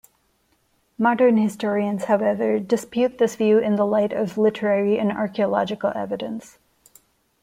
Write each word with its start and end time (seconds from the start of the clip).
Modern 0.97 1.37
historians, 1.37 2.05
however, 2.05 2.57
dispute 2.57 3.19
this 3.19 3.35
view 3.35 3.59
in 3.59 3.75
the 3.75 3.85
light 3.85 4.11
of 4.11 4.35
literary 4.35 4.97
and 4.97 5.11
archaeological 5.11 5.91
evidence. 5.95 6.57